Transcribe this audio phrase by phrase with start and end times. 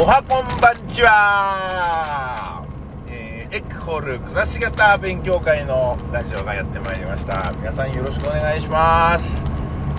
[0.00, 2.64] おはこんばんちは、
[3.06, 7.52] えー、エッホール暮らし型勉強会のラジオがやってまいりました。
[7.58, 9.44] 皆さんよろしくお願いします。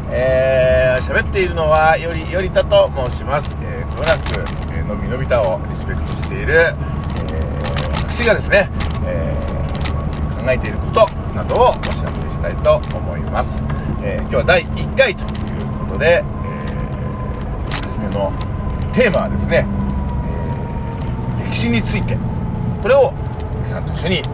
[0.09, 4.41] えー、喋っているのはよりよりたと申します、えー、こなく、
[4.73, 8.71] えー、のびのびたをリスペクトしている、えー、私がですね、
[9.05, 13.63] えー、考えていることなどをお知らせしたいと思います、
[14.01, 15.27] えー、今日は第1回とい
[15.61, 18.33] うことで、えー、初めの
[18.93, 19.67] テーマはですね、
[21.51, 22.17] 歴史について
[22.81, 23.11] これを
[23.55, 24.29] 皆さんと一緒に、え考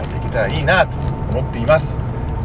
[0.00, 1.98] えていけたらいいなと思っています、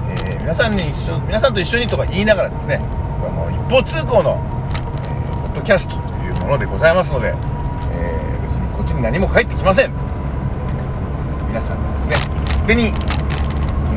[0.09, 2.79] えー、皆さんに一緒皆さんと一緒にとか言いながらですね
[3.19, 12.15] これはもう一方通行の、えー、ポッドキャストというものでございますので、えー、別にこっちに何も返ってきません、えー、皆さんがですね
[12.57, 12.97] 勝手に考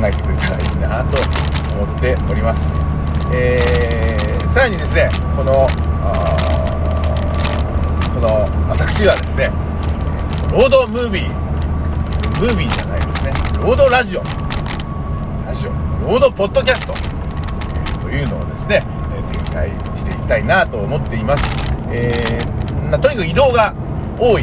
[0.07, 1.19] えてくれたらいいなと
[1.83, 2.75] 思っております、
[3.33, 5.67] えー、さらにですねこの
[8.15, 8.29] この
[8.69, 9.68] 私はですね
[10.51, 11.29] ロードムービー。
[12.41, 13.33] ムービーじゃないですね。
[13.63, 14.23] ロードラジオ。
[15.47, 15.89] ラジオ。
[16.09, 16.95] ロードポッドキャスト、
[17.99, 18.81] えというのをですね
[19.33, 21.45] 展開していきたいなと思っています、
[21.91, 23.75] えー、とにかく移動が
[24.19, 24.43] 多い、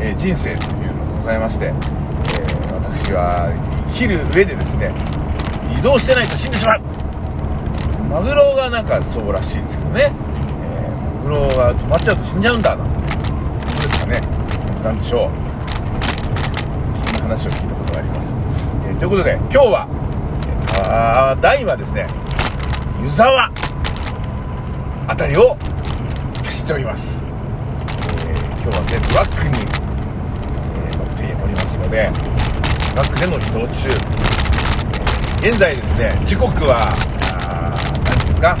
[0.00, 3.52] え人生というのがございまして、えー、私は
[3.86, 4.92] 生きる上でですね
[5.78, 6.80] 移動してないと死んでしまう。
[8.10, 10.12] マグロがなんかそうらしいんですけどね。
[11.18, 12.94] マグロが止まっちゃうと死んじゃうんだなんて。
[12.94, 14.39] いうことですかね。
[14.82, 15.30] 何でしょう？
[17.18, 18.34] そんな話を聞いたことがあります、
[18.86, 19.86] えー、ということで今日は
[20.88, 22.06] あ台はですね
[23.02, 23.50] 湯沢
[25.06, 25.56] あたりを
[26.44, 29.58] 走っております、えー、今日はねトラックに、
[30.86, 32.10] えー、乗っておりますので
[32.90, 33.88] トラックでの移動中。
[35.40, 36.84] 現在ですね時刻は
[38.04, 38.56] 何時ですか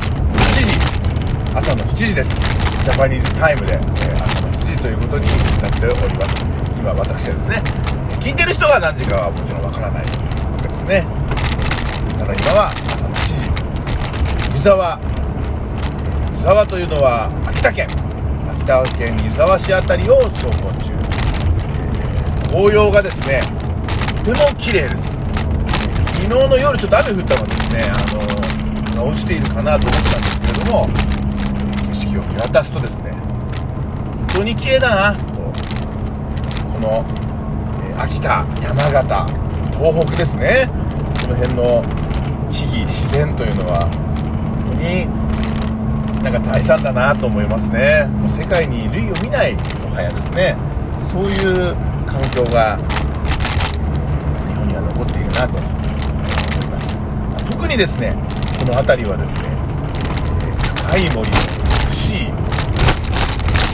[0.64, 0.80] 時。
[1.54, 2.30] 朝の7時です。
[2.84, 3.82] ジャパニーズタイムで、えー、
[4.24, 5.26] 朝の7時ということに
[5.80, 6.44] ております。
[6.78, 7.62] 今私はですね
[8.20, 10.08] 聞いてる人が何時かはもちろんわからないわ
[10.60, 11.06] けですね。
[12.18, 13.16] ただ今は朝の7
[14.52, 14.56] 時。
[14.56, 15.00] 湯沢。
[16.36, 17.88] 湯沢というのは秋田県。
[18.52, 23.40] 秋田県湯沢市辺りを走行中、えー、紅葉がですね
[24.22, 25.16] とても綺麗です。
[26.20, 30.86] 昨日の夜ちょっと雨降ったのですねあの落ちているかなと思ったんですけれども
[31.88, 35.29] 景色を見渡すとですね本当に綺麗だな。
[36.80, 37.04] の、
[37.90, 39.26] え、秋田山形
[39.78, 40.68] 東北ですね。
[41.22, 41.84] この辺の
[42.50, 43.88] 木々自然というのは
[44.66, 45.08] 本当に
[46.24, 48.06] なんか財産だなと思いますね。
[48.06, 50.56] もう世界に類を見ないもはやですね。
[51.10, 51.74] そういう
[52.06, 52.76] 環境が
[54.48, 56.98] 日本には残っているなと思います。
[57.50, 58.14] 特にですね
[58.58, 59.48] この辺りはですね
[60.88, 61.36] 高い森美
[61.94, 62.26] しい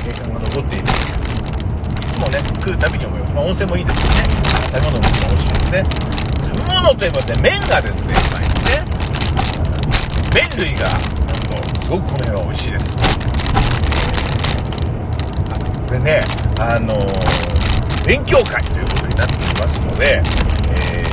[0.05, 1.06] 景観が残っている。
[2.17, 4.23] つもね来るたびに思います、まあ、温泉もいいですけどね。
[4.67, 5.85] 食べ物も美味しいですね。
[6.43, 8.85] 食べ物といえばですね麺がですねうまいですね
[10.35, 12.97] 麺類がなんとすごくこの辺は美味しいです。
[15.87, 16.23] これね
[16.59, 20.23] あのー、勉強会ということになっていますので、
[20.71, 21.05] え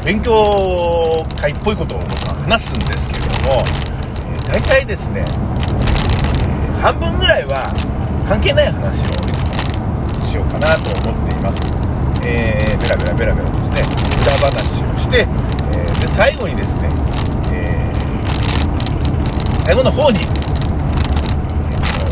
[0.00, 7.74] ー、勉強会っぽいことを僕は話すんですけれども、えー、大体ですね、えー、半分ぐらいは
[8.26, 9.43] 関係ない話をいつ
[10.34, 11.62] しようかなと思っています。
[12.26, 13.82] えー、ベラベラベラベラとですね
[14.20, 16.90] 裏話をして、えー、で最後にですね、
[17.52, 20.28] えー、最後の方に、えー、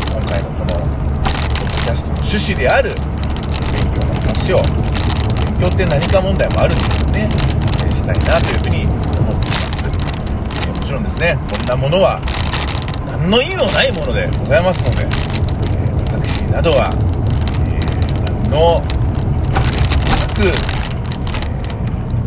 [0.09, 4.63] 今回のそのポッドキャストの趣旨である勉強の話を
[5.43, 12.21] 勉強って何か問題もあるんですけどね、えー、したいなというふうに思っています、えー、もちろんですねこんなものは
[13.05, 17.02] 何の意味もないものでございますので、えー、私などは、
[18.53, 18.83] の
[20.35, 20.43] く、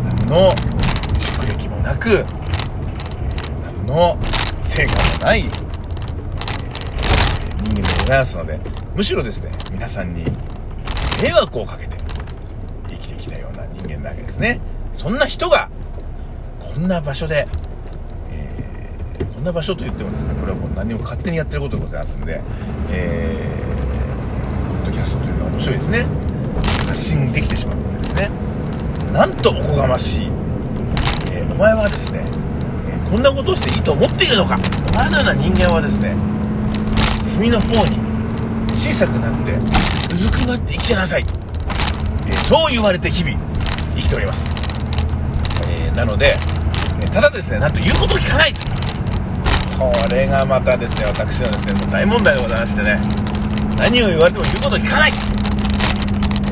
[0.03, 0.53] 何の
[1.21, 2.25] 職歴もなく、
[3.63, 4.17] 何の
[4.61, 5.51] 成果もない、人
[7.69, 8.59] 間でございますので、
[8.93, 10.25] むしろですね、皆さんに
[11.23, 11.95] 迷惑をかけて
[12.89, 14.59] 生きてきたような人間なわけですね。
[14.93, 15.69] そんな人が、
[16.59, 17.47] こんな場所で、
[19.33, 22.41] こんな場所といってもですね、これはもう何も勝手にやってることでございますんで、
[22.89, 23.76] えー、
[24.87, 26.05] ドキャストというのは面白いですね。
[26.87, 28.15] 発信できてしまうわけです。
[28.15, 28.31] ね。
[29.11, 30.25] なんとおこがましい、
[31.31, 32.23] えー、お前はですね、
[32.87, 34.57] えー、こんなことをしていいと思っているのか。
[34.91, 36.15] お前のような人間はですね
[37.21, 37.99] 隅の方に
[38.75, 39.53] 小さくなって
[40.13, 41.25] うずくまって生きてなさい、
[42.27, 43.37] えー、そう言われて日々
[43.95, 44.49] 生きております、
[45.67, 46.37] えなので、
[47.11, 48.61] ただですねなんと言うことを聞かないと。
[49.77, 53.26] これがまたですね私はですねもう大問題でございましてね。
[53.77, 55.11] 何を言われても言うことを聞かない、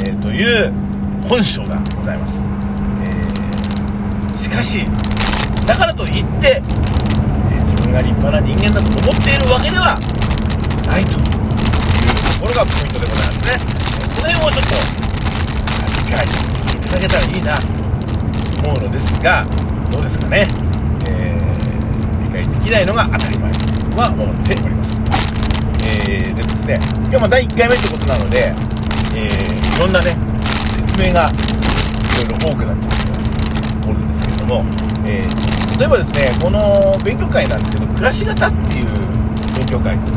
[0.01, 0.71] えー、という
[1.27, 2.43] 本性がございます、
[3.03, 4.85] えー、しかし
[5.65, 9.99] だからといって、えー、自分が立派な人間だと思っているわけでは
[10.87, 13.85] ないというところがポイントでございますね。
[14.15, 14.73] この辺をちょっと
[16.05, 16.31] 理解し
[16.71, 17.67] ていただけたらいいなと
[18.69, 19.45] 思うのですが
[19.91, 20.47] どうですかね、
[21.07, 23.51] えー、理解できないのが当たり前
[23.97, 24.74] は思っております、
[26.15, 28.55] えー、でですね今日も第1回目ということなので、
[29.15, 30.15] えー、いろんなね
[30.87, 34.63] 説明がいろいろ多くなっちゃっておるんですけれども、
[35.05, 38.87] えー、例えばですねこの勉強会なんですけど暮らし方っていう
[39.57, 40.07] 勉強会と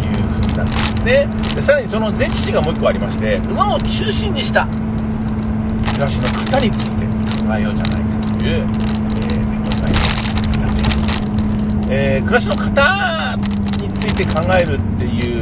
[0.00, 7.04] いう風になってですねでさらにその前置詞がもう1個ありまして馬を中心にした暮らしの型について
[7.44, 13.36] 考えようじゃないかという、えー、勉強会になっています、えー、暮らしの型
[13.82, 15.33] について考えるっていう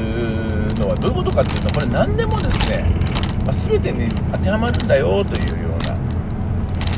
[0.92, 2.84] はどういうことかっていうとこれ何でもですね、
[3.44, 5.96] まあ、全てに当てはまるんだよというような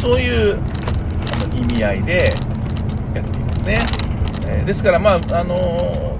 [0.00, 2.34] そういうあの意味合いで
[3.14, 3.78] やっていますね、
[4.46, 6.18] えー、ですからまああの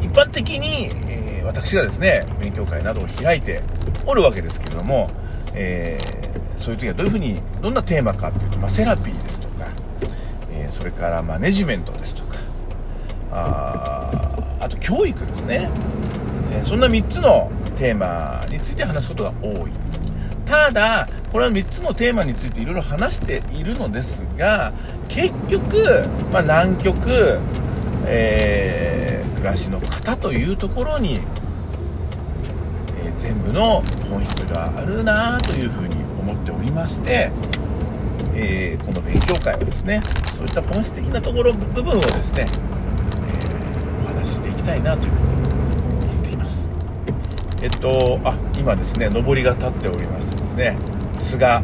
[0.00, 3.62] ー、一般的に、えー、私がですね勉強会などを開いて
[4.06, 5.06] おるわけですけれども、
[5.54, 5.96] え
[6.58, 9.70] そういう時はどういうふうにどんなテーマかっていうと、まあ、セラピーですとか、
[10.50, 12.36] えそれからマネジメントですとか
[13.30, 14.10] あ
[14.60, 15.70] あと教育ですね、
[16.54, 19.72] えそんな3つのテーマについて話すことが多い。
[20.52, 24.72] ただこれは3つのテーマについていろいろ話しているのですが
[25.08, 27.38] 結局、まあ、南極、
[28.06, 31.20] えー、暮らしの型というところに、
[32.98, 37.32] えー、全部の本質があるなというふうに思っておりまして、
[38.34, 40.02] えー、この勉強会はですね
[40.36, 45.26] そういった本質的なところ部分をですね、えー、お話ししていきたいなというふうに
[46.12, 46.68] 思っています
[47.62, 50.76] えっとあ今ですね上りが立っておりましてですね
[51.16, 51.62] 菅、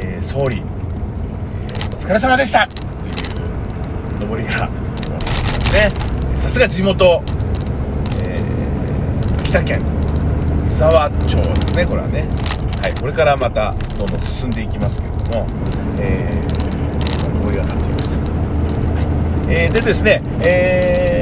[0.00, 2.74] えー、総理、えー、お疲れ様でしたと
[3.06, 5.20] いう上りがま
[5.60, 5.92] すね。
[6.38, 7.22] さすが地元、
[8.16, 9.80] えー、秋田県
[10.70, 12.26] 湯沢町ですねこれはね。
[12.82, 15.46] はいこれからまたどんどん進んでいきますけれども、
[16.00, 18.20] えー、上りが立っています、は
[19.50, 19.54] い。
[19.54, 21.17] えー、でですねえー、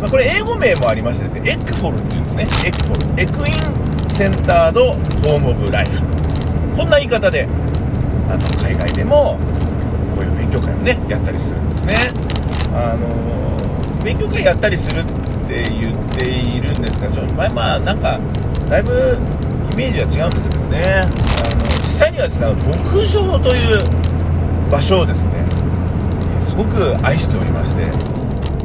[0.00, 2.48] まあ、これ英語名もありましてですねエクフォルっていうんですね。
[2.66, 3.22] エクフォル。
[3.22, 6.00] エクインセンタードホームオブライフ
[6.76, 7.46] こんな言い方で
[8.28, 9.38] あの海外でも
[10.14, 11.96] こういう勉強会をねやったりするんですね。
[12.72, 15.04] あの勉強会やったりするっ
[15.46, 18.18] て言っているんですがちょまあまあなんか
[18.70, 19.18] だいぶ
[19.72, 21.02] イメージは違うんですけどね。
[21.02, 25.32] あの実際にはですね牧場という場所をですね
[26.42, 27.84] すごく愛しておりまして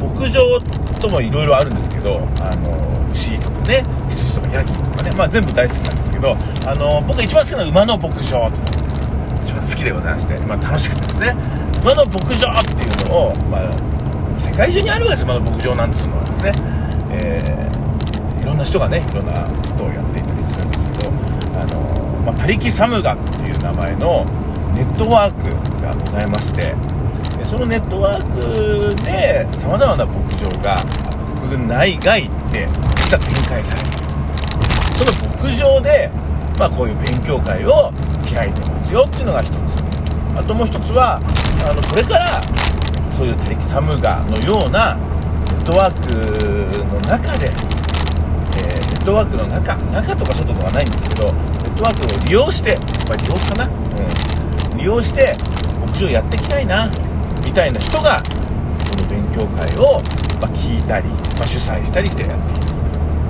[0.00, 0.58] 牧場
[0.98, 8.50] ともいろいろあるんですけどあの牛とかね羊とかヤギとかね、まあ、全部大好きなんですけどあの僕が一番好きなのは馬の牧場とか
[9.44, 11.66] 一番好きでございまして、まあ、楽しくてですね。
[11.86, 16.52] 馬の牧場っていうのを、まあ、世界中にあるわけです馬の牧場なんつうのはですね、
[17.12, 21.10] えー、いろんな人がねいろんなことをやっていたりするんですけど
[21.54, 21.80] あの、
[22.26, 24.24] まあ、他力サムガっていう名前の
[24.74, 26.74] ネットワークがございまして
[27.46, 30.84] そのネットワークでさまざまな牧場が
[31.48, 34.06] 国内外で実は展開されている
[34.98, 36.10] その牧場で、
[36.58, 37.92] まあ、こういう勉強会を
[38.28, 39.56] 開いてますよっていうのが一つ。
[40.36, 41.16] あともう一つは
[41.64, 42.42] あのこれから
[43.16, 52.76] そういう他力サムガのようなネットワークの中で、えー、ネットワークの中中とか外とかないんですけどネットワークを利用して
[53.08, 55.36] まあ利用かな、うん、利用して
[55.86, 56.90] 牧場やっていきたいな。
[57.56, 60.02] たいな人がこの勉強会を、
[60.38, 62.66] まあ、聞いたり、まあ、主催したりしてやっている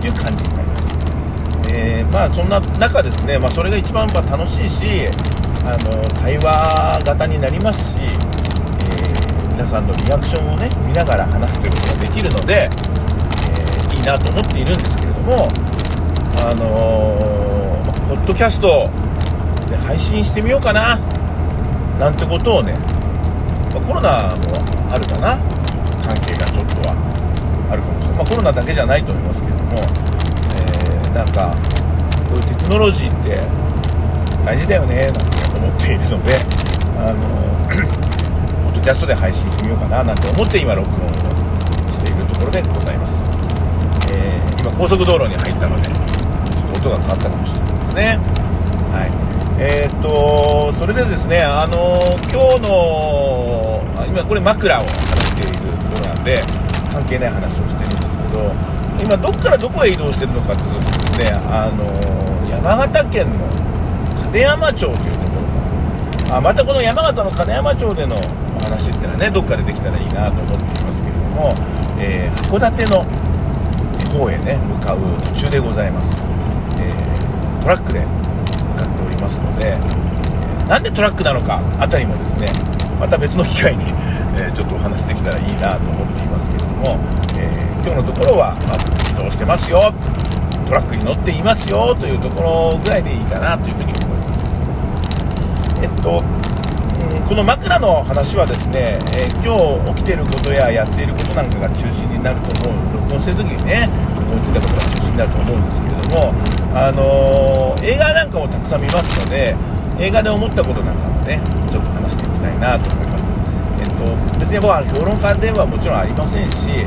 [0.00, 5.06] という感じになります、えー、まあそんな中ですね、まあ、それが一番ま楽しいし
[5.64, 15.48] あの対話型になりますし、えー、皆さんのリアクションをね見ながら話すということができるので、えー、いいなと思っているんですけれども
[16.38, 18.90] あのー、ポッドキャスト
[19.70, 20.98] で配信してみようかな
[22.00, 22.95] なんてことをね
[23.76, 25.36] まあ、コロナもあるかな。
[26.06, 26.94] 関係がちょっとは
[27.70, 29.74] あるかもしれない、まあ、コロナだけじゃないと思いますけども、
[30.54, 31.50] えー、なんか
[32.30, 33.42] こういうテクノロジーって
[34.46, 35.20] 大事だよねなんて
[35.58, 36.38] 思っているので
[37.02, 37.26] あの
[38.62, 41.10] ポッドキャストで配信してみようかななんて思って今録音を
[41.92, 43.18] しているところでございます、
[44.14, 48.18] えー、今高速道路に入ったのでちょっと音が変わったかもしれないですね。
[48.92, 49.10] はい。
[49.58, 51.98] えー、っとそれでですねあの
[52.30, 53.65] 今日の
[54.06, 56.42] 今これ枕を話しているところなんで
[56.90, 63.46] 関係ない話をしてるんですけど今どっからどこへ移動してるのかっていうとですねあの山形県の
[64.32, 65.26] 金山町というとこ
[66.30, 71.54] ろあまたこの山形の金山町でのお話っていうのはねどっかでできたらいいなと思っていますけれども、
[71.98, 73.26] えー、函館の
[74.18, 74.98] 方へね向かう
[75.34, 76.16] 途中でございます、
[76.78, 78.06] えー、トラックで向
[78.78, 83.84] かっておりますので、えー、なんでトラックなのかあたりもですねまた別の機会に、
[84.38, 86.98] えちょっとお話できたらいいなと思っていますけれども、
[87.36, 89.92] え今日のところはまず移動してますよ。
[90.66, 94.48] トラックに乗っていますよというところぐらいでいいかなというふうに思います。
[95.80, 96.22] えっと
[97.28, 103.90] この枕の話はですね、え、今日起きていることややっていることなんかが中心になると思う録音してる時にね
[104.30, 106.34] 思いついたことが中心になると思うんですけれども、
[106.74, 109.56] あのー、映画なんかもたくさん見ますので
[109.98, 113.24] 映画で思ったことなんかもねちょっと話してたいなと思います、
[113.80, 116.84] えっと、別に僕は評論家ではもちろんありませんし、え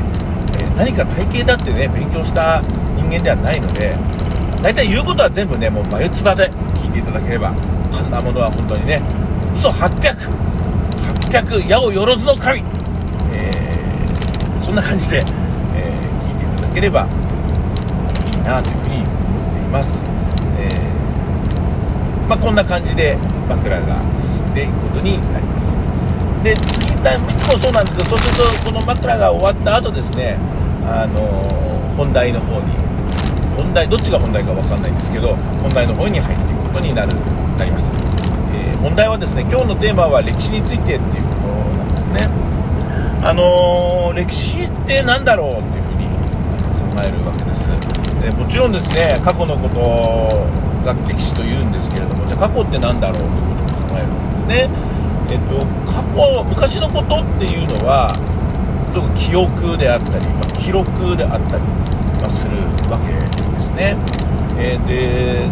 [0.64, 2.62] ー、何か体系だってね勉強した
[2.96, 3.96] 人間ではないので
[4.62, 6.50] 大体言うことは全部ねもう眉唾で
[6.80, 7.52] 聞いていただければ
[7.92, 9.02] こんなものは本当にね
[9.56, 10.16] 嘘800、
[11.28, 12.60] 800、矢をよろずの神、
[13.32, 15.24] えー、そんな感じで、えー、
[16.24, 17.06] 聞いていただければ
[18.26, 20.02] いいなというふうに思っています。
[20.58, 23.96] えー、まあ、こんな感じで枕が
[24.50, 25.74] 進んでいくことになります。
[26.42, 26.90] で、次、い
[27.36, 30.36] つもそうなんですけど、そうすると、この枕が終わった後ですね、
[30.86, 31.20] あの
[31.96, 32.74] 本題の方に、
[33.56, 37.12] 本題、どっちが本題か分かんないんですけど、本題の方に入っていくことになる
[37.58, 37.92] なります。
[38.52, 42.28] えー、本題はですね今日のテーマは歴史についてっていうことなんですね
[43.22, 46.08] あのー、歴史って何だろうっていうふうに
[46.96, 47.70] 考えるわけです
[48.20, 49.78] でもちろんですね過去のこと
[50.84, 54.68] が歴史というんですけれどもじゃあ過去って何だろうということを考えるんですね。
[55.30, 58.10] えっと過去昔のことっていうのは
[59.14, 61.62] 記憶であったり、まあ、記録であったり、
[62.20, 62.58] ま、する
[62.90, 63.94] わけですね、
[64.58, 65.46] えー、で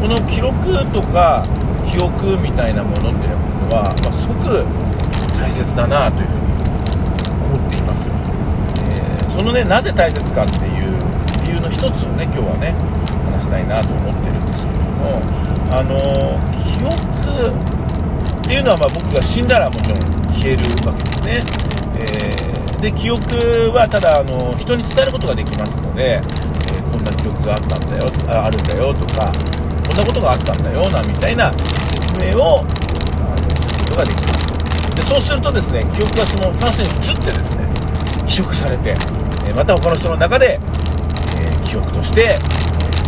[0.00, 1.46] この記録とか
[1.86, 4.66] 記憶みたいなものっていうのは、まあ、すごく
[5.38, 6.50] 大切だなというふうに
[7.54, 10.98] 思っています、えー、そのねなぜ大切かっていう
[11.46, 12.74] 理由の一つをね今日はね
[13.30, 15.22] 話したいなと思ってるんですけれども
[15.70, 16.34] あの
[16.66, 17.71] 記憶
[18.52, 21.40] っていうのはまあ僕が死んだらもちろん消えるわけですね、
[21.96, 29.32] えー、で記憶はただあの人に伝えることができますので、えー、こんな記憶があったんだよああるんだよとか
[29.88, 31.50] こんなことがあったんだよなみたいな
[31.96, 32.60] 説明を
[33.56, 35.00] することができます。
[35.00, 37.64] でそうするとですね記憶がその他の人に移ってですね
[38.28, 38.94] 移植されて
[39.48, 40.60] えまた他の人の中で、
[41.40, 42.36] えー、記憶として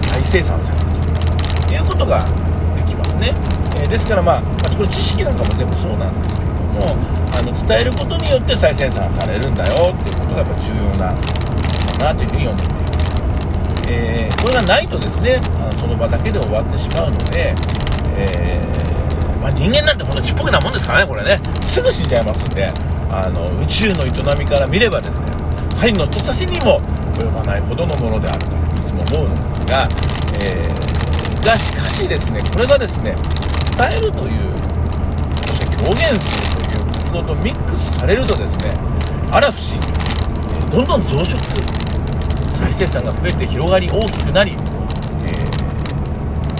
[0.09, 0.87] 再生産される
[1.69, 2.25] ということが
[3.15, 3.35] ですね、
[3.77, 4.43] えー、ですからまあ
[4.77, 6.97] これ知識なんかも全部そうなんですけれども
[7.33, 11.15] あの伝えることによって再生産されるんだよっていうことがやっぱ重要な
[11.99, 12.85] だなというふうに思っています。
[13.87, 17.55] えー、これがないとですねあのその場だけで終わってしまうので、
[18.17, 21.39] えー、まあ、人間なんてほんとちっぽけなもんですからねこれね。
[21.63, 22.73] すぐ死んじゃいますんで
[23.11, 25.27] あの宇宙の営みから見ればですね
[25.77, 26.81] 針の人差しにも
[27.19, 28.47] 及ばないほどのものであると
[28.81, 29.89] いつも思うのですが、
[30.41, 30.94] えー、
[31.45, 33.15] がしかしですねこれがですね
[33.77, 34.41] 伝えるという
[35.47, 38.75] そして表現するという活動とミックスされるとですね
[39.31, 39.87] あら不思議、
[40.73, 41.39] どんどん増殖
[42.57, 44.57] 再生産が増えて広がり大きくなり、えー、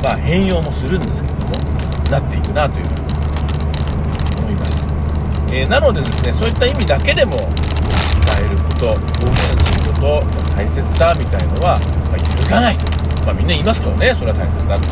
[0.03, 1.53] まあ、変容もするんですけれども
[2.11, 3.01] なっていくなというふうに
[4.41, 4.85] 思います、
[5.51, 7.49] えー、なのでですねそういった意味だけでも伝
[8.45, 10.23] えること表現すること
[10.55, 11.79] 大切さみたいのは、
[12.11, 12.94] まあ、揺るがないと、
[13.25, 14.87] まあ、みんな言いますけどねそれは大切だと、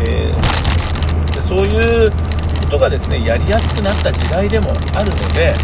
[0.00, 5.54] えー、でそういうことがですねやりやすくなった時代でもあるので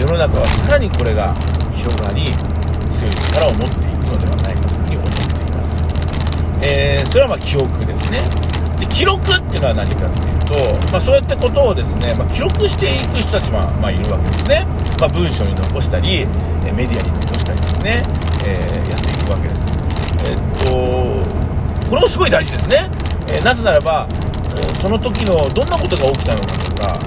[0.00, 1.34] 世の中はさらにこれが
[1.72, 2.30] 広がり
[2.90, 5.82] 強い力を持っていくのではないかというふうに思っています。
[6.62, 8.20] えー、それはま記憶ですね。
[8.78, 10.54] で記録っていうのは何かっていうと、
[10.92, 14.66] まあ、そうやってことをですね、まあ、記録していく人たちも、まあ、いるわけですね、
[15.00, 16.26] まあ、文章に残したり
[16.72, 18.02] メディアに残したりですね、
[18.46, 19.62] えー、やっていくわけです
[20.24, 20.38] え、っ
[20.70, 21.37] と
[21.88, 22.90] これもすごい大事ですね、
[23.28, 26.98] えー、なぜならば、えその時のどんなことが起きたのかとか、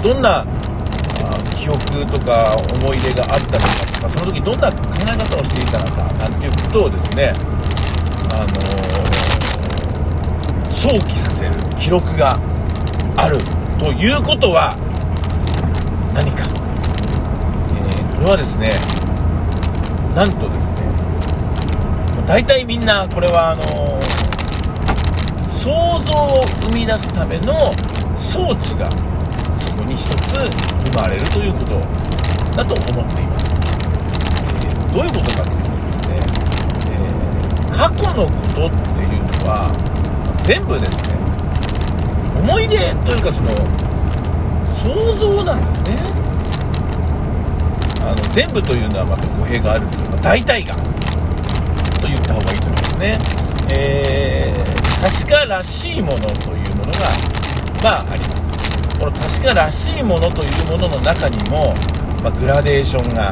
[0.00, 0.44] えどんな
[1.58, 7.32] 記憶とか思い出があったのかとかその時どんな考え方をしていたのかなんていうことをですね
[8.30, 12.38] あのー、想起させる記録が
[13.16, 13.38] ある
[13.78, 14.76] ということは
[16.14, 16.46] 何か、
[17.74, 18.72] え、これはですね
[20.14, 20.77] なんとですね
[22.28, 23.64] 大体みんなこれはあの、
[25.58, 27.72] 想像を生み出すための
[28.20, 28.90] 装置が
[29.58, 30.36] そこに一つ
[30.92, 31.80] 生まれるということ
[32.54, 33.46] だと思っています、
[34.60, 36.20] えどういうことかっていうとですね、
[36.92, 39.72] えー、過去のことっていうのは
[40.44, 41.16] 全部ですね
[42.44, 43.56] 思い出というかその
[44.68, 45.96] 想像なんですね。
[48.02, 50.76] あの全部というのはまた語弊があるんですけど、大体が
[51.98, 53.18] と言った方がいいと思いますね、
[53.72, 57.10] えー、確からしいものというものが
[57.82, 58.98] まああります。
[58.98, 61.72] この確からしいものというものの中にも、
[62.22, 63.28] まあ、グラデーションが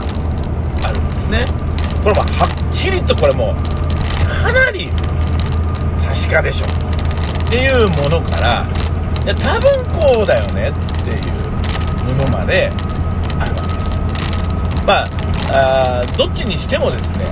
[0.83, 1.45] あるんですね。
[2.03, 3.55] これもはっきりとこれも
[4.43, 4.89] かなり
[6.15, 6.67] 確かでしょ。
[6.67, 8.67] っていうものから
[9.25, 10.73] いや多分こうだよねっ
[11.05, 12.71] ていうものまで
[13.41, 13.91] あるわけです。
[14.87, 15.05] ま
[15.53, 17.25] あどっちにしてもですね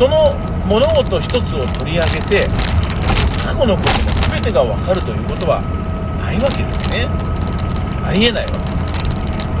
[0.00, 0.32] その
[0.64, 2.48] 物事一つを取り上げて
[3.44, 5.60] 過去のことの全てが分かるということは
[6.18, 7.04] ないわけですね。
[8.02, 8.50] ありえないわ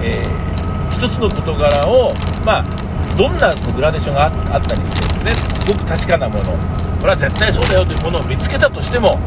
[0.00, 6.56] です、えー、一つの事柄をまあどんなグラデーションがあったりしてですねすごく確かなもの。
[7.00, 9.18] これは絶対そうだよというものを見つけたとしても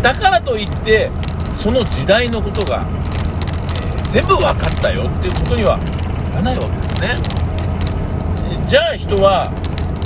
[0.00, 1.10] だからといって
[1.58, 2.86] その時代のことが、
[3.82, 5.78] えー、全部分かったよっていうことには
[6.30, 7.18] ならないわけですね、
[8.68, 9.50] じゃあ人は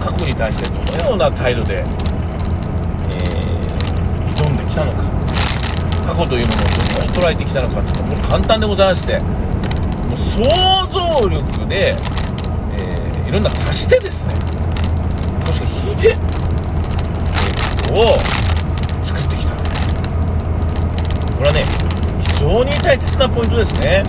[0.01, 1.87] 過去に対してどのような態度で、えー、
[4.37, 5.05] 挑んできたのか。
[6.07, 10.41] 過去というものをどのように捉えてきたのかっていうのはもう簡単でございましてもう想
[10.93, 11.97] 像力で、
[12.79, 18.47] えー、いろんな足してですねもしくは引いて、えー、を
[21.37, 21.61] これはね
[22.33, 24.03] 非常に大切なポイントですね。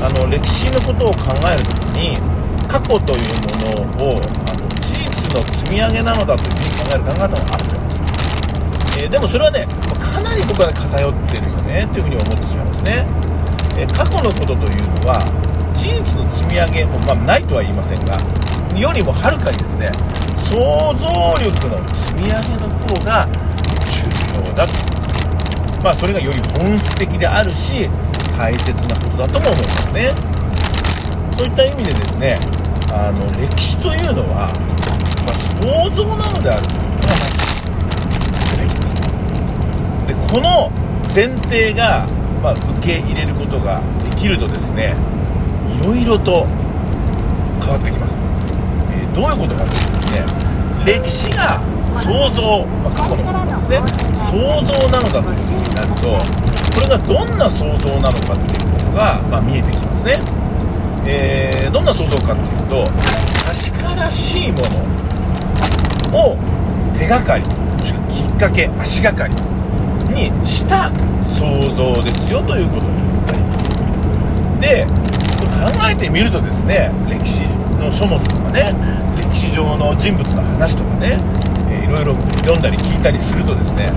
[0.00, 2.16] あの歴史のことを考える時に
[2.66, 4.41] 過去というものを
[5.32, 9.66] の積み上げなのだというふうに考える考え方もあると思います、えー、でもそれはね
[9.98, 13.06] かなり僕は、偏ってるよねというふうに思ってしまいますね、
[13.78, 15.18] えー、過去のことというのは
[15.74, 18.16] 事実の積み上げも、まあ、ないとは言いませんが
[18.76, 19.90] よりもはるかにですね
[20.48, 21.08] 想像
[21.40, 23.26] 力の積み上げの方が
[23.88, 24.74] 重要だと。
[25.82, 27.88] まあ、それがより本質的であるし
[28.38, 30.14] 大切なことだとも思いますね。
[31.36, 32.38] そういった意味でですね
[32.92, 34.52] あの歴史というのは、
[35.54, 36.62] まあ、想像なのである。
[36.66, 39.00] というのがまずできます
[40.06, 40.70] でこの
[41.14, 42.06] 前提が、
[42.42, 44.94] まあ、受け入れることができるとですね
[45.80, 46.46] いろいろと
[47.60, 48.16] 変わってきます、
[48.92, 50.24] えー、どういうことかというとですね
[50.84, 51.60] 歴史が
[52.00, 54.12] 想像、まあ、過去のことなんですね。
[54.32, 56.08] 想像なのだというふうになると
[56.74, 60.18] これがどんな想像なのかっていうことが、まあ、見えてきますね、
[61.06, 62.86] えー、どんな想像かっていうと
[63.44, 65.11] 確からしいもの
[66.12, 66.36] を
[66.98, 69.34] 手がかりもしくはきっかけ足がかり
[70.14, 70.90] にした
[71.24, 72.96] 想像ですよということに
[73.26, 74.60] なります。
[74.60, 74.86] で
[75.82, 77.42] 考えてみるとですね歴史
[77.80, 78.74] の書物とかね
[79.16, 81.18] 歴史上の人物の話とかね
[81.70, 83.90] えいろいろ読んだり聞いたりするとですね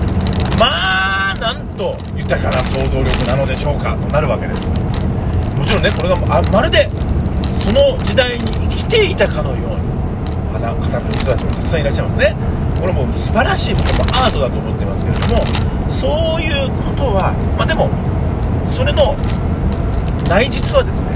[0.59, 4.67] まあなんと豊かな想像力なのでしょうかとなるわけです。
[5.57, 6.89] もちろんねこれがあまるで
[7.59, 9.94] その時代に生きていたかのように
[10.59, 12.35] 語る人たちもたくさんいらっしゃいますね。
[12.79, 15.43] これも素晴らしい僕もアートだと思ってますけれども
[15.89, 17.89] そういうことはまあでも
[18.69, 19.15] それの
[20.29, 21.15] 内実はですね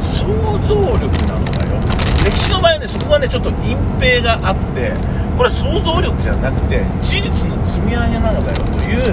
[0.00, 0.26] 想
[0.66, 1.76] 像力なのだよ。
[2.24, 4.92] 歴史の場合はねそこがねちょっと隠蔽があって
[5.36, 9.12] これは想像力じゃなくて事実の積み上げなのだよという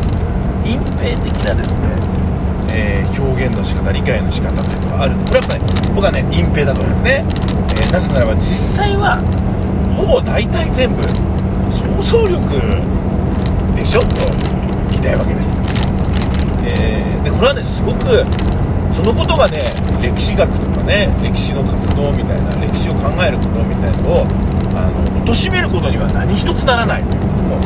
[0.68, 1.82] 隠蔽的なですね、
[2.70, 5.16] えー、表現の仕方理解の仕方というのがある。
[5.28, 7.26] これはやっぱり僕はね隠蔽だと思いますね、
[7.80, 8.44] えー、なぜならば実
[8.76, 9.24] 際は
[9.98, 11.02] ほぼ大体全部
[11.74, 12.40] 想像力
[13.76, 14.02] でしょ？
[14.02, 14.08] と
[14.92, 15.60] 言いたいわけです、
[16.64, 18.24] えー、でこれはねすごく
[18.94, 24.28] そのことがね歴史学とかね歴史の活動みたいな歴史を考えることみたいなのを
[24.78, 27.58] あの貶めることには何一つならないということも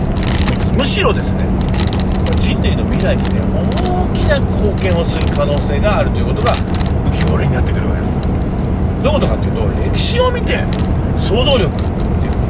[0.79, 1.43] むしろですね
[2.39, 3.43] 人類の未来にね
[3.83, 8.13] 大きな貢献をする可能性があるということが浮き彫りになってくるわけです。
[9.03, 10.63] どういうことかっていうと歴史を見て
[11.17, 11.90] 想像力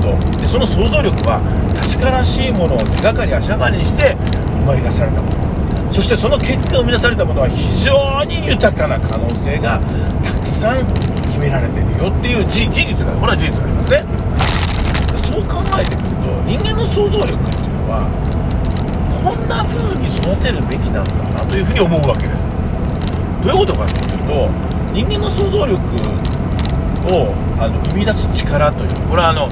[0.02, 0.18] と。
[0.38, 1.40] でその想像力は
[1.80, 4.18] 確からしいものを手がかり足がかりにして
[4.66, 5.92] 生まれ出されたもの。
[5.92, 9.80] そしてその結果生み出されたものは非常に豊かな可能性が
[10.24, 10.88] たくさん
[11.30, 14.04] 秘められてるよっていう事実がこれは事実がありますね。
[15.28, 18.08] そう考えてくると人間の想像力っていうのは
[19.24, 22.44] こんな風に育てるべきなんだなというふうに思うわけです。
[23.44, 24.50] どういうことかっていうと
[24.94, 25.76] 人間の想像力
[27.12, 29.50] をあの生み出す力というこれはあの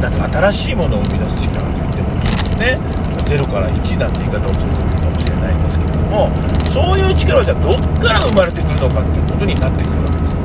[0.00, 3.00] なんか新しいものを生み出す力と言ってもいいですね。
[3.30, 6.30] 0から1なんて言い方をするかもしれないんですけれども
[6.66, 10.40] そういう力はじゃあどっから生まれてくるのかっていうことになってくるわけです。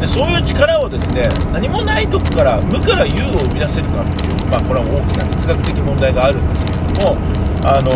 [0.00, 7.16] でそういう力をですね何もないとこから無から有を生み出せるかっていう、まあ、これは大きな哲学的問題があるんですけれども、
[7.62, 7.92] あの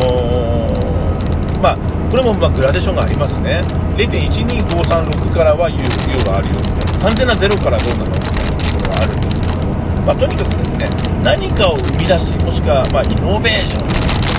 [1.57, 1.79] ー、まあ、
[2.11, 3.63] これもまグラデーションがありますね。
[3.97, 8.34] 0.12536からは U, U があるよみたいな完全なゼロからどうなの
[10.05, 10.89] まあ、とにかくですね
[11.25, 13.89] 何かを生み出しもしくはまイノベーション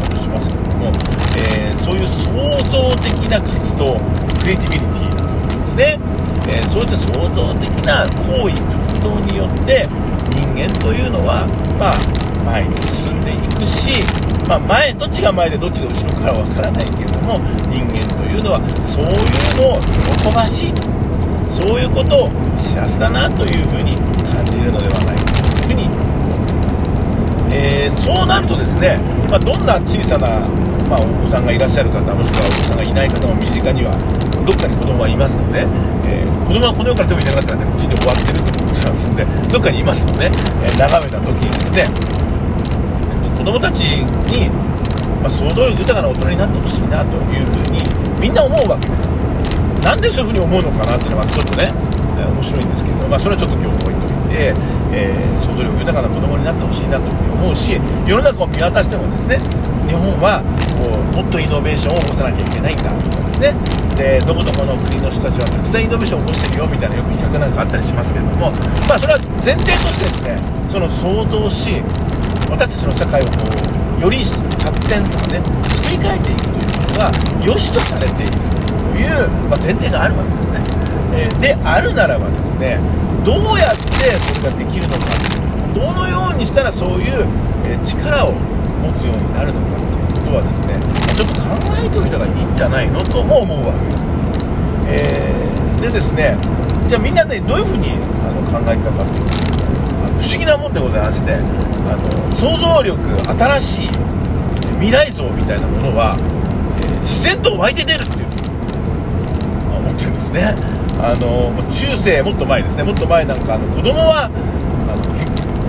[0.10, 0.94] としますけども、
[1.38, 2.30] えー、そういう創
[2.70, 3.98] 造的な活動
[4.40, 6.00] クリエイティビリティだと思うんですね。
[6.48, 9.90] えー、そういった創造的な行為活動によって
[10.30, 11.48] 人間というのは、
[11.80, 11.98] まあ、
[12.46, 14.06] 前に進んでいくし、
[14.48, 17.40] まあ、前どっちが前でどっちが後ろかはわからないけれども
[17.74, 19.18] 人間というのはそういう
[19.58, 19.82] のを
[20.30, 20.74] 喜ばしい
[21.50, 23.98] そういうことを幸せだなというふうに
[24.30, 25.34] 感じるのではないか
[25.66, 26.78] というふうに思っています、
[27.52, 30.40] えー、そうなるとですね、まあ、どんな小さな、
[30.90, 33.94] まあ、お子さんがいらっしゃる方もしくはお子さんがいない方も身近には
[34.46, 35.66] どっかに子供はいますので、
[36.06, 41.90] えー、子供はこの世から全部いなかったらね、こっちで終わってるってことなんですんで、どっかにいますので、えー、眺めた時にですね、
[43.38, 43.82] 子供たち
[44.30, 44.50] に、
[45.22, 47.82] まあ、想像力豊かな大人になってほしいなというふうに、
[48.22, 49.10] みんな思うわけです。
[49.86, 51.74] なんでそういうふうに思うのかなっていうのはちょっとね、
[52.18, 53.95] え、面白いんですけど、まあ、それはちょっと今日置いとい
[54.36, 54.54] て、
[54.92, 59.40] えー、想像力豊かな子供になってほしいなというふうに思うし、世の中を見渡してもですね、
[59.88, 60.44] 日本は
[60.76, 63.86] こうもっとイノベーションを起こさなきゃいけないんだとかですね。
[63.96, 68.52] でどこどこの国の人たちはたくさんイノベーションを起こしてるよみたいなよく比較なんかあったりしますけれども
[68.92, 70.36] まあそれは前提としてですね
[70.68, 71.80] その想像し
[72.52, 73.32] 私たちの社会をこ
[73.96, 75.40] うより発展とかね
[75.80, 82.84] 作り変えていくということが良しとされているという、まあ、前提があるわけですね、え、であるならばですね
[83.26, 85.06] どうやってそれができるのか
[85.74, 87.26] どのようにしたらそういう、
[87.66, 90.78] え力を持つようになるのかっていうことはですね
[91.18, 94.04] ちょっと考えておいた方がいいんじゃないのとも思うわけです、
[94.88, 96.38] えー、でですね
[96.88, 99.66] じゃあみんなねどういうふうにあの考えたかというとですね
[100.22, 103.02] 不思議なもんでございましてあの想像力
[103.58, 103.90] 新しい
[104.78, 106.16] 未来像みたいなものは、
[106.78, 108.50] えー、自然と湧いて出るっていうふうに
[109.82, 110.85] 思ってるんですね。
[111.00, 112.84] あの中世もっと前ですね。
[112.84, 114.30] もっと前なんかあの子供はあ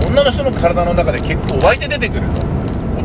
[0.01, 2.47] の女の人の体の中で結構湧いて出てくると。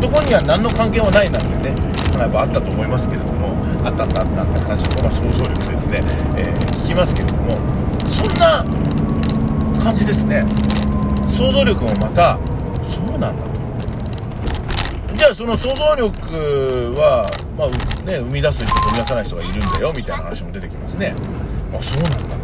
[0.03, 1.77] 男には何の関係もないなんてね
[2.19, 3.55] やっぱあったと思いますけれども
[3.87, 6.03] あったんだなんて話も、まあ、想像力ですね、
[6.37, 7.57] えー、聞きますけれども
[8.11, 8.65] そんな
[9.81, 10.45] 感じですね。
[11.27, 12.39] 想像力もまた
[12.83, 15.17] そうなんだと。
[15.17, 17.69] じゃあその想像力は、まあ
[18.05, 21.15] ね、生み出す人と生み出さない人がいるんだよみたいな話も出てきますね。
[21.75, 22.37] あそうなんだ。
[22.37, 22.43] と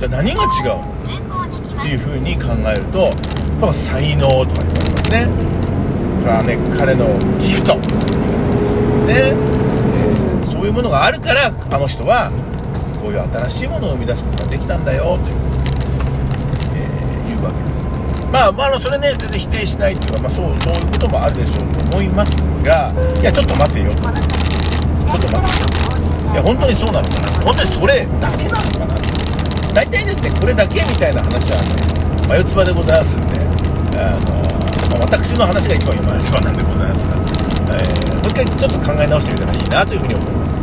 [0.00, 0.94] じゃあ何が違う？
[1.80, 3.12] っていうふうに考えると
[3.60, 5.28] 多分才能とか言われますね。
[6.20, 12.30] それはね彼のギフトっていうことですね、えー、そういうものがあるからあの人は
[13.02, 15.36] こういう新しいものを生み出すことができたんだよという、
[16.72, 17.84] えー、いうわけです。
[18.32, 22.90] まあ、まあ、それね全然否定しないっていうか、まあ、そうそういうこともあるでしょうと思いますが
[23.20, 23.94] いやちょっと待てよ。
[23.94, 24.24] ちょっと待
[25.20, 25.83] てよ。
[26.34, 27.30] いや本当にそうなのかな。
[27.46, 28.98] 本当にそれだけなのかな。
[29.72, 31.70] 大体ですねこれだけみたいな話はね
[32.28, 33.38] 眉唾でございますんで。
[33.94, 34.42] あの
[34.98, 40.54] 私の話が一番今一番なんでございますが、えー、もう一回ちょっと考え直してみたらいいなというふうに思います。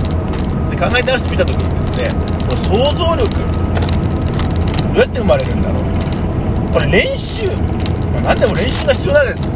[0.72, 2.12] で考え直してみた時にですね
[2.44, 5.84] この想像力どうやって生まれるんだろう。
[6.74, 7.48] これ練習、
[8.12, 9.48] まあ、何でも練習が必要なんです、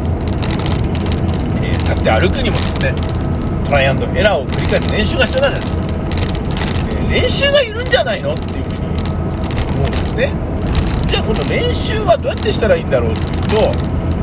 [1.60, 2.94] えー、立って歩くにもですね
[3.64, 5.76] トライアンドエラーを繰り返す練習が必要なんです、
[7.16, 8.34] 練習がいるんじゃないの？
[8.34, 10.32] っていうふうに思うんですね。
[11.08, 13.56] じゃあこの練習はどうやってしたらいいんだろうっていうと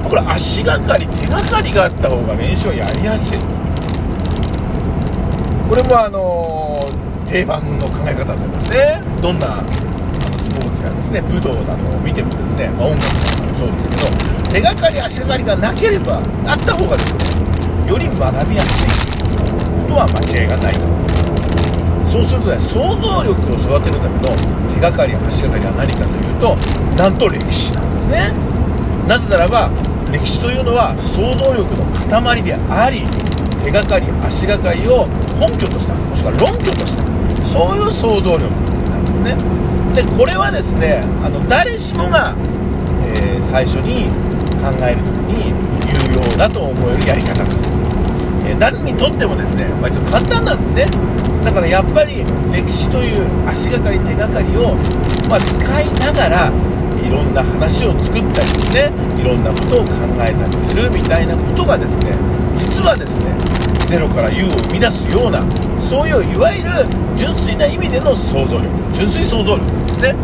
[0.07, 3.39] これ足がかり手がかりがあった方が練習はやりやすい。
[5.67, 6.85] これもあの
[7.25, 9.01] 定番の考え方になりますね。
[9.23, 9.65] どんな
[10.37, 14.05] スポーツやですね武道などを見てもですね、まあ、音楽などもそうですけど
[14.53, 18.87] 手がかり足がかりがなければあった方がですねより学びやすい。
[19.81, 20.85] ことは間違いがないと
[22.13, 24.29] そうするとね想像力を育てるための
[24.71, 26.55] 手がかり足がかりは何かというと
[26.95, 28.31] なんと歴史なんですね。
[29.07, 29.71] なぜならば
[30.11, 33.01] 歴史というのは想像力の塊であり
[33.65, 35.07] 手がかり足がかりを
[35.41, 37.01] 根拠としたもしくは論拠とした
[37.49, 38.45] そういう想像力
[38.93, 39.33] なんですね。
[39.95, 42.35] でこれはですねあの誰しもが、
[43.01, 44.05] えー、最初に
[44.61, 45.49] 考える時に
[46.13, 47.65] 有用だと思えるやり方です、
[48.45, 50.87] え、誰にとってもですね割と簡単なんですね。
[51.43, 54.75] だからやっぱり歴史という足がかり手がかりを、
[55.29, 56.51] まあ、使いながら
[57.03, 62.15] いろんな話を作ったりですねいろんなことを考えたりするみたいなことがですね
[62.55, 63.25] 実はですね
[63.87, 65.43] ゼロから U を生み出すような
[65.81, 66.69] そういういわゆる
[67.17, 70.15] 純粋な意味での想像力純粋想像力ですね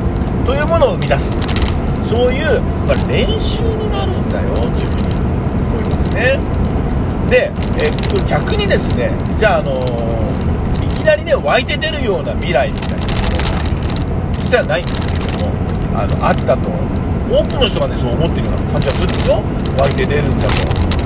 [0.45, 1.35] というものを生み出す。
[2.09, 5.13] そういう、まあ、練習になるんだよというふうに
[5.69, 6.39] 思いますね。
[7.29, 12.97] で、えこれ逆にですねじゃあ、あのー、いきなりね湧いて出るような未来みたいな。
[12.97, 15.51] ものが実はないんですけれども
[15.93, 16.69] あのあったと
[17.29, 19.43] 多くの人がねそう思ってるような感じがするんですよ。
[19.77, 20.53] 湧いて出るんだと、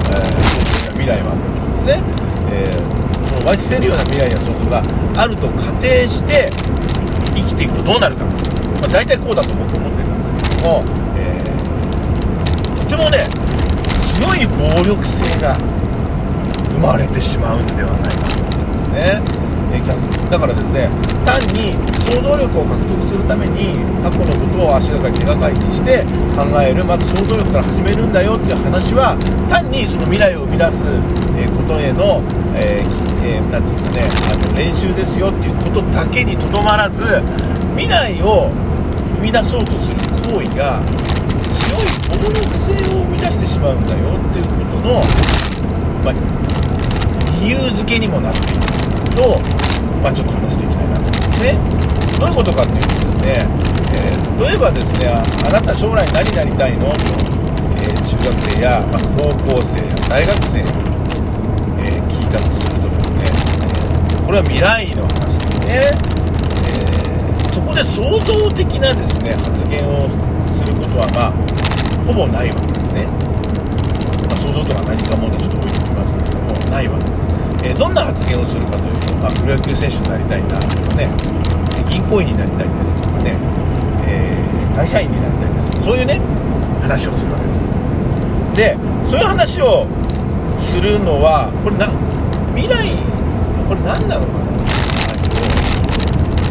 [0.10, 1.36] えー、そういう未来は。
[1.36, 2.02] ってことですね、
[2.52, 4.82] えー、その湧いて出るような未来や想像が
[5.22, 6.50] あると仮定して
[7.36, 8.32] 生きていくとどうなるか、ま
[8.86, 10.84] あ、大体こうだと僕思ってるんですけれども、
[11.20, 13.28] えー、とてもね
[14.16, 15.58] 強い暴力性が
[16.84, 19.44] まれてしまうんではないかと思うんですね
[20.30, 20.90] だからですね
[21.24, 26.04] 単に想像力を獲得するために過去のことを足がかり手がかりにして
[26.36, 29.16] 考えるまず想像力から始めるんだよっていう話は
[29.50, 32.22] 単にその未来を生み出すことへの、
[32.56, 37.22] ええー、て言うんですかねあの練習ですよっていうことだけにとどまらず
[37.78, 38.52] 未来を
[39.16, 39.96] 生み出そうとする
[40.28, 40.84] 行為が
[41.64, 41.88] 強い
[42.20, 45.00] 暴力性を生み出してしまうんだよっていうことの、
[46.04, 46.63] まあ、
[47.44, 48.62] 理由付けにもなっている
[49.20, 49.38] と、
[50.00, 51.60] まあ、ちょっと話していきたいなと思うんですね。
[52.18, 53.44] どういうことかっていうとですね、
[54.00, 55.20] えー、例えばですね、あ
[55.52, 56.88] なた将来何になりたいの？
[56.88, 56.96] と、
[57.76, 60.72] えー、中学生や、まあ、高校生や大学生に、
[61.84, 65.92] えー、聞いたとするとですね、えこれは未来の話ですね。
[66.72, 66.80] え
[67.52, 70.08] そこで創造的なですね、発言を
[70.48, 71.32] することは、まあ、
[72.08, 73.04] ほぼないわけですね。
[74.32, 77.33] まあ、想像とか何かもね、ちょっと置いておきますけれども、ないわけです。
[77.64, 81.10] えどんな発言をするかというと、まあ、プロ野球選手になりたいなとかね、
[81.90, 83.38] 銀行員になりたいですとかね、
[84.06, 86.20] えー、会社員になりたいですとか、そういうね、
[86.82, 87.64] 話をするわけです。
[88.58, 88.78] で、
[89.10, 89.88] そういう話を
[90.60, 91.88] するのは、これな、
[92.54, 93.14] 未来、
[93.68, 94.44] これ何なのかな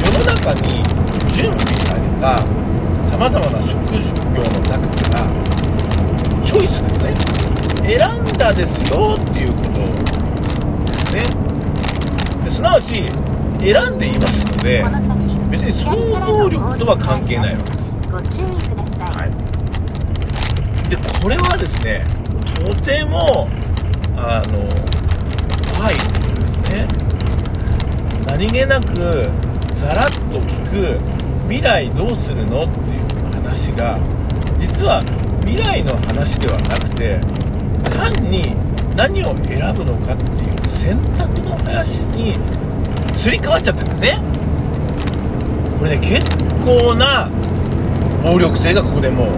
[0.01, 0.83] 世の中に
[1.37, 2.41] 準備された
[3.13, 3.77] 様々な職
[4.33, 5.29] 業の中から
[6.45, 10.22] チョイスですね選んだですよっていうこと
[11.15, 11.23] ね。
[12.43, 13.07] ですなわち
[13.61, 14.85] 選んでいますので
[15.51, 15.91] 別に想
[16.27, 17.99] 像力とは関係ないわけです。
[18.11, 19.35] ご注意ください、は
[20.87, 22.05] い、でこれはですね
[22.57, 23.49] とても
[24.17, 24.69] あの
[25.73, 26.03] 怖いこ
[26.35, 26.89] とですね。
[28.27, 29.31] 何気なく
[29.73, 30.99] さらっと聞く
[31.49, 33.01] 未来どうするのっていう
[33.35, 33.99] 話が
[34.59, 35.03] 実は
[35.45, 37.21] 未来の話ではなくて
[37.91, 38.55] 単に
[38.97, 42.37] 何を選ぶのかっていう選択の林に
[43.15, 44.19] すり替わっちゃってるんですね。
[45.79, 46.31] これね結
[46.65, 47.29] 構な
[48.23, 49.37] 暴力性がここでもう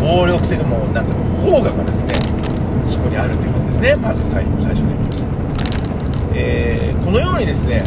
[0.00, 1.12] 暴力性がもうなんか
[1.42, 2.14] 砲火がですね
[2.88, 3.96] そこにあるっていうことですね。
[3.96, 4.94] まず最初最初に。
[6.36, 7.84] えー、このようにですね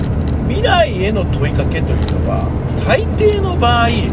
[0.47, 2.47] 未来への問いかけというのは
[2.87, 4.09] 大抵の場合、え、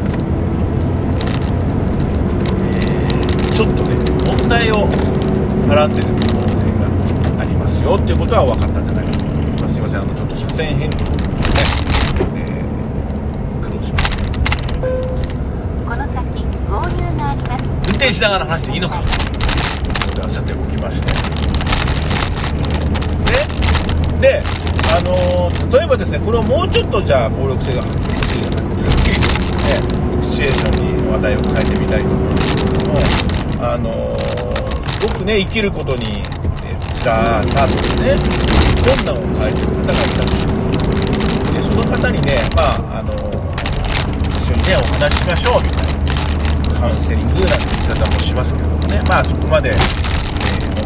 [3.54, 3.94] ちょっとね
[4.26, 4.88] 問題を
[5.68, 6.08] 払ってる
[7.84, 9.74] よっていうことは分かったんじゃないかと思います。
[9.74, 11.04] すいませんあのちょっと車線変更ね、
[12.34, 14.24] えー、苦労しました。
[15.84, 19.02] この先合流があります運転しながら話していいのか。
[20.14, 21.06] ではさておきまして。
[21.06, 21.12] で
[23.18, 24.42] すねで
[24.94, 29.84] あのー、例えばですねこれをもうちょっとじゃあ暴力性がはっきりするようなはっきりするですね
[30.22, 32.96] シチュエーションに話題を変えてみたいと思うんですけども
[33.60, 36.22] あのー、すごくね生きることに
[37.04, 38.16] らさとかね
[38.80, 43.12] 困難を抱えてる方がいたとしますでその方にねまああの
[44.40, 49.76] 一緒にねお話ししましょうみたいなカウンセリングなんて言い方もしますけれどもねまあそこまで、えー、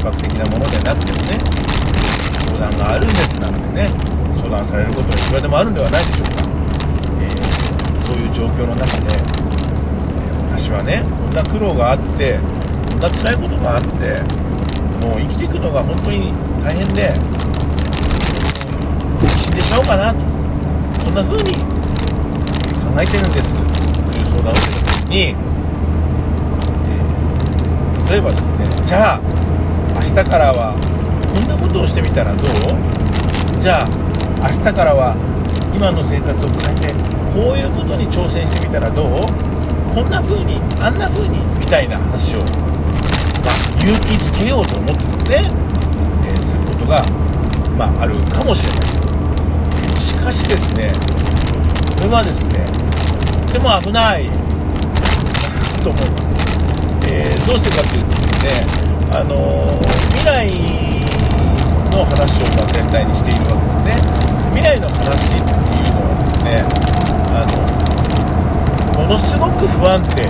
[0.03, 1.39] 本格的なものではなくてもね
[2.47, 3.87] 相談があるんですなんてね
[4.35, 6.43] 相談されることはいくらでもあるんではないでしょうか、
[7.23, 9.15] えー、そういう状況の中で、
[10.51, 12.39] 私はねこんな苦労があって
[12.91, 14.48] こんな辛いことがあって
[15.01, 16.33] もう生きていくのが本当に
[16.65, 17.15] 大変で
[19.39, 20.21] 死んでしまおうかなと
[21.05, 23.61] そんな風に考えてるんですと
[24.19, 29.21] いう相談を受けた時に、えー、例えばですねじゃあ
[29.95, 30.75] 明日からは
[31.35, 32.49] こんなことをしてみたらどう？
[33.61, 33.89] じゃあ
[34.41, 35.15] 明日からは
[35.75, 36.95] 今の生活を変えて
[37.33, 39.07] こういうことに挑戦してみたらどう？
[39.95, 42.43] こんな風にあんな風にみたいな話を
[43.45, 43.51] ま
[43.83, 45.51] 勇気づけようと思ってですね、
[46.27, 47.03] えー、することが、
[47.77, 50.09] まあ、あるかもしれないです。
[50.09, 50.93] しかしですね、
[51.97, 52.67] これはですね、
[53.47, 54.29] とても危ない
[55.83, 56.29] と思います。
[57.11, 58.67] えー、どうしてかというとですね、
[59.11, 60.51] あのー、未来
[61.91, 64.19] の話をま全体にしているわけですね。
[64.55, 66.63] 未来の話っていうのはですね、
[67.33, 70.29] あのものすごく不安定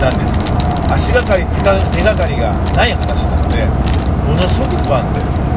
[0.00, 3.64] なんです足がかり手がかりがない話なので
[4.24, 5.48] ものすごく不安定です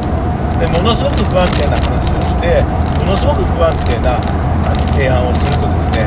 [0.60, 2.62] でものすごく不安定な話をして
[3.00, 6.06] ものすごく不安定なあの提案をするとですね、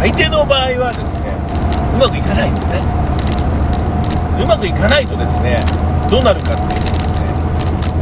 [0.00, 1.30] 大抵の場合はですね
[1.94, 2.80] うまくいかないんですね
[4.42, 5.62] うまくいかないとですね
[6.10, 7.28] どうなるかっていうとですね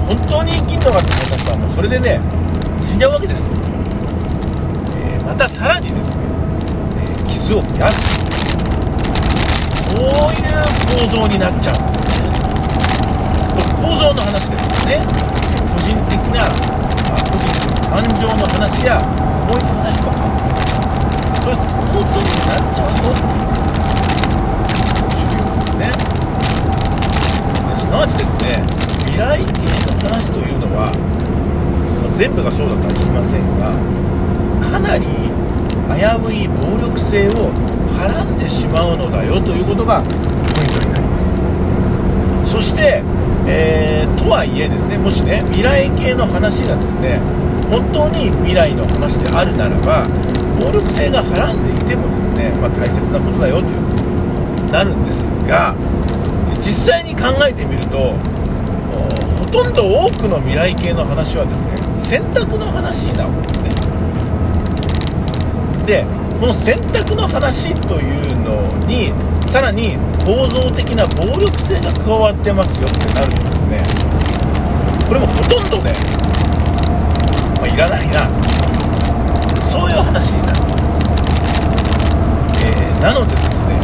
[0.09, 2.21] 本当に生きるのかって思ったらもうそれでね
[2.81, 6.23] 死んじゃうわけです、えー、またさらにですね、
[6.97, 8.20] えー、傷を増やす
[9.91, 12.51] そういう構造になっちゃうんですね。
[13.81, 15.01] 構造の話ですね
[15.75, 20.69] 個人的な、まあ、個人の感情の話や思いの話とか考えて
[21.41, 23.57] そういう構造になっちゃうよっていう
[25.17, 25.97] 重要ですね
[27.81, 28.63] すなわちですね
[29.07, 30.93] 未来系の話というのは
[32.17, 33.73] 全部がそうだとは言いませんが
[34.71, 35.07] かなり
[35.89, 37.51] 危うい暴力性を
[38.01, 40.17] はらんでしまうのだよということがポイン
[40.73, 41.21] トになりま
[42.49, 42.53] す。
[42.53, 43.03] そして、
[43.47, 47.21] えー、とはいえですねもしね未来系の話がですね
[47.69, 50.09] 本当に未来の話であるならば
[50.59, 54.03] 暴力性がはらんでいてもですね、まあ、大切なことだよということ
[54.65, 55.77] になるんですが
[56.57, 58.17] 実際に考えてみると
[59.39, 63.71] ほとんど多くの未来系の話はですね選択の話なわけですね。
[65.85, 69.13] でこの選択の話というのに
[69.47, 73.77] さらに構造的な暴力性が加わってますよってなるとですね
[75.07, 75.93] これもほとんどね、
[77.61, 78.31] まあ、いらないな。
[79.71, 80.65] そういう話になる、
[82.59, 83.77] えー、なのでですね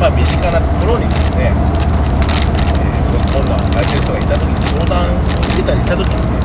[0.00, 6.40] まあ身近なところにですね、えー、そういう困難を解決者がいた時に相談を受けたりした時にね、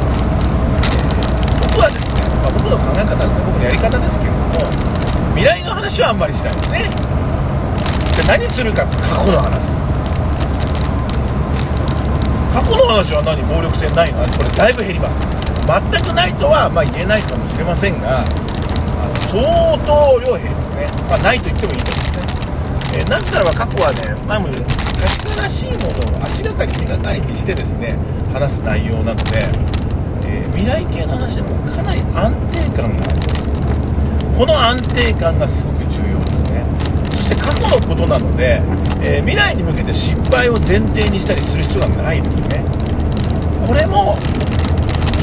[0.92, 5.05] えー、僕はですね、まあ、僕の考え方ですね僕のやり方ですけれども
[5.36, 6.90] 未来の話はあんまりしないですね。
[8.16, 9.76] じゃ何するかって過去の話です。
[12.56, 13.44] 過去の話は何？
[13.44, 14.24] 暴力性ないの？
[14.32, 15.20] これだいぶ減ります。
[15.68, 19.42] 全くないとはま言えないかもしれませんがあの相
[19.84, 22.22] 当量減りますね、まあ、ないと言ってもいいと思います
[22.94, 24.66] ね、えー、なぜならば過去はね前も言う
[25.26, 27.98] 確からしいものを足がかり手がかりにしてですね
[28.32, 29.50] 話す内容なので、
[30.22, 33.45] えー、未来系の話でもかなり安定感があります。
[34.38, 36.66] この安定感がすごく重要ですね。
[37.12, 38.62] そして過去のことなので、
[39.00, 42.66] えー、未来に向けて失敗を前提にしたりする必要がないですね。
[43.66, 44.20] これも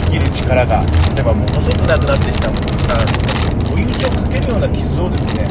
[0.07, 0.83] 生きる力が
[1.15, 3.13] 例えばものすごくなくなってきたものさらに
[3.71, 5.45] 追い打ちをかけるような傷をですね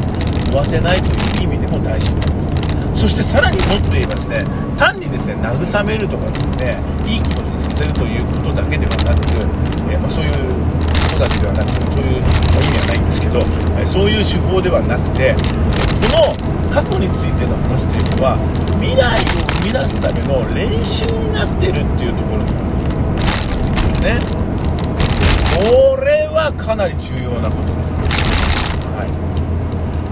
[0.50, 1.06] 負わせないと
[1.40, 3.02] いう意味でも大事になります。
[3.02, 4.44] そしてさらにもっと言えばですね
[4.76, 9.22] 単にですね慰めるとかですねいい気持ちにさせるということだけではなく、
[9.88, 10.91] えー、まあ、そういう
[11.22, 12.26] 人たちではなくてそういう意味
[12.78, 13.46] はないんですけど
[13.86, 15.34] そういう手法ではなくて
[16.10, 16.34] この
[16.70, 18.34] 過去についての話というのは
[18.80, 19.22] 未来を
[19.62, 22.50] 生み出すための練習になってるっていうところで
[23.94, 24.18] すね。
[25.62, 27.94] これはかなり重要なことです、
[28.98, 29.14] はい。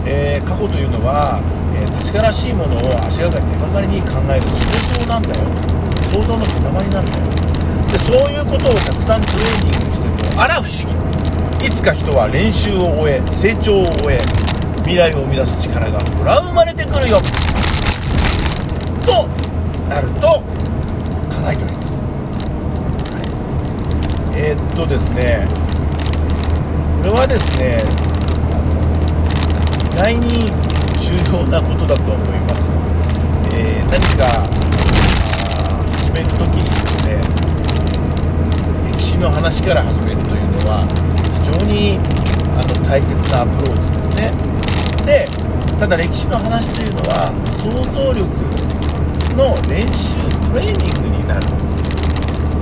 [0.07, 1.42] えー、過去というのは、
[1.75, 5.42] えー、確からしいものを足がかり手がかりに考える想像なんだよ。
[6.12, 7.25] 想像の塊なんだよ。
[7.90, 9.89] でそういうことをたくさんトレーニング
[10.40, 11.66] あら不思議。
[11.66, 14.20] いつか人は練習を終え成長を終え
[14.79, 17.20] 未来を生み出す力がほら生まれてくるよ。
[19.05, 19.29] と
[19.87, 20.42] なると考
[21.44, 22.00] えております、
[23.12, 23.20] は
[24.33, 25.46] い、えー、っとですね。
[27.00, 27.85] これはですね
[29.92, 30.48] 意外に
[30.96, 32.70] 重要なことだと思います、
[33.53, 34.48] えー、何か
[35.98, 36.80] 始める時に
[39.50, 40.86] 話から始めるというのは
[41.42, 41.98] 非常に
[42.54, 44.30] あの大切なアプローチですね。
[45.02, 45.26] で
[45.74, 48.30] ただ歴史の話というのは想像力
[49.34, 50.14] の練習
[50.46, 51.50] トレーニングになる。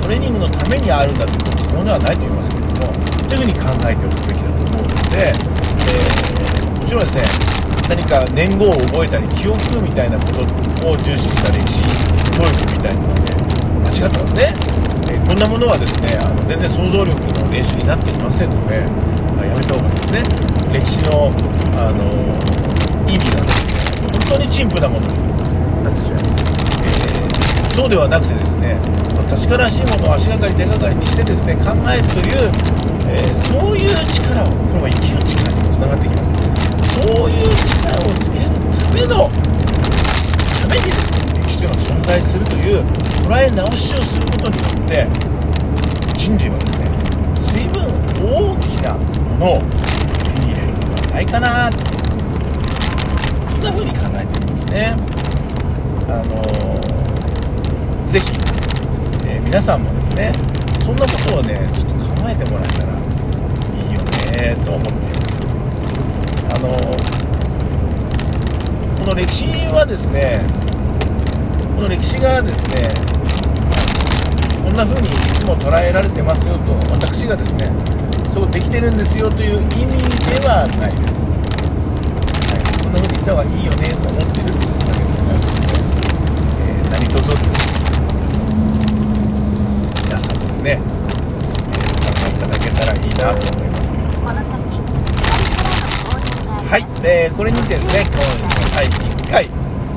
[0.00, 2.88] トレーニングのためにあるんだというとそうではないと言いますけれども
[3.28, 7.28] というふうに考えておくべきだと思うので、えー、もちろんですね
[7.84, 10.40] 何か年号を覚えたり記憶みたいなこと
[10.88, 11.84] を重視した歴史
[12.32, 13.36] 教育みたいなのはね
[13.92, 14.77] 間違ってますね。
[15.28, 18.80] こんなものはですねあの全然想像力の練習になっていませんので、
[19.36, 20.24] まあ、やめた方がいいですね。
[20.72, 21.28] 歴史の、
[21.76, 22.08] あの
[23.04, 23.76] 意味がですね
[24.26, 25.14] 本当に陳腐なものに
[25.84, 26.44] なってしまいます、
[26.80, 28.80] えー、そうではなくてですね
[29.28, 32.48] 確からしいものを足がかり手がかりにしてですね考えるという、
[33.12, 36.28] えー、そういう力をこれは生きる力にもつながってきます。
[36.98, 38.48] そういう力をつける
[38.80, 39.30] ための
[40.60, 42.84] ためにですね歴史というの存在するという
[43.26, 45.08] 捉え直しをすることによって
[46.16, 46.86] 人類はですね
[47.52, 47.82] 随分
[48.22, 49.66] 大きなものを手
[50.40, 51.78] に入れるのではないかなって
[53.50, 54.96] そんな風に考えてるんですね
[56.08, 58.26] あのー、ぜひ、
[59.26, 60.32] えー、皆さんもですね
[60.84, 62.92] そんなことをねちょっと考えてもらえたら
[63.74, 65.42] いいよねと思っています。
[66.54, 70.67] あのー、この歴史はですね
[71.78, 72.90] この歴史がですね
[74.64, 77.70] こんな風にいつも捉えられてますよと私がですね
[78.34, 81.30] そうできてるんですよという意味ではないです、
[82.50, 84.58] はい、そんな風にした方がいいよねと思ってるだ
[84.90, 85.78] けでございますので、
[86.66, 87.70] えー、何卒です
[90.02, 93.94] 皆さんですね、えー、お考えいただけたらいいなと思います
[96.66, 99.07] はい、えー、これにてですね今夜の第1回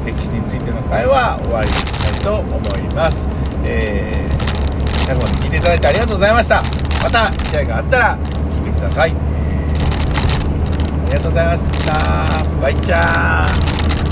[0.06, 3.28] 歴史についての会話終わりにしたいと思います、
[3.64, 6.64] えー、最後まで聞いていただいてありがとうございました。
[7.04, 12.46] また機会があったら聞いてください、えー、ありがとうございました。
[12.62, 14.11] バイチャー。